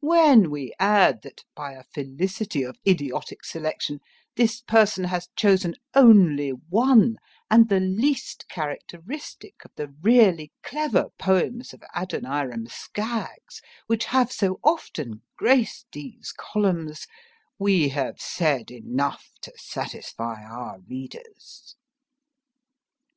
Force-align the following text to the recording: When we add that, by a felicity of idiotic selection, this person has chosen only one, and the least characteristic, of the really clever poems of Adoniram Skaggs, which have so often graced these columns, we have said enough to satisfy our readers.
When 0.00 0.50
we 0.50 0.74
add 0.80 1.22
that, 1.22 1.44
by 1.54 1.74
a 1.74 1.84
felicity 1.84 2.64
of 2.64 2.80
idiotic 2.84 3.44
selection, 3.44 4.00
this 4.34 4.60
person 4.60 5.04
has 5.04 5.28
chosen 5.36 5.76
only 5.94 6.48
one, 6.50 7.14
and 7.48 7.68
the 7.68 7.78
least 7.78 8.48
characteristic, 8.48 9.64
of 9.64 9.70
the 9.76 9.94
really 10.02 10.50
clever 10.64 11.10
poems 11.16 11.72
of 11.72 11.84
Adoniram 11.94 12.66
Skaggs, 12.66 13.62
which 13.86 14.06
have 14.06 14.32
so 14.32 14.58
often 14.64 15.22
graced 15.36 15.86
these 15.92 16.34
columns, 16.36 17.06
we 17.56 17.90
have 17.90 18.20
said 18.20 18.72
enough 18.72 19.30
to 19.42 19.52
satisfy 19.56 20.42
our 20.42 20.80
readers. 20.88 21.76